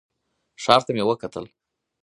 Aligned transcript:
ښار 0.63 0.81
ته 0.85 0.91
مې 0.95 1.03
وکتل. 1.09 1.45